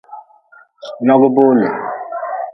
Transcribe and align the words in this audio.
Logi 1.07 1.29
boole. 1.35 1.67